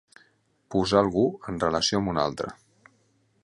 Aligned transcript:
Posar 0.75 1.03
algú 1.03 1.25
en 1.53 1.61
relació 1.67 1.99
amb 2.03 2.13
un 2.15 2.21
altre. 2.25 2.51